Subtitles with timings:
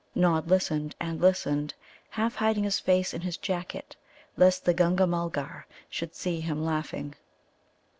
[0.15, 1.75] Nod listened and listened,
[2.09, 3.95] half hiding his face in his jacket
[4.35, 7.13] lest the Gunga mulgar should see him laughing.